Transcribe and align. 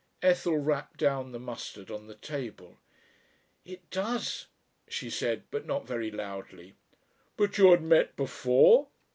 Ethel 0.23 0.57
rapped 0.57 0.97
down 0.99 1.31
the 1.31 1.37
mustard 1.39 1.91
on 1.91 2.07
the 2.07 2.15
table. 2.15 2.79
"It 3.65 3.87
does," 3.91 4.47
she 4.87 5.11
said, 5.11 5.43
but 5.51 5.67
not 5.67 5.85
very 5.85 6.09
loudly. 6.09 6.73
"But 7.37 7.59
you 7.59 7.69
had 7.69 7.83
met 7.83 8.15
before?" 8.15 8.87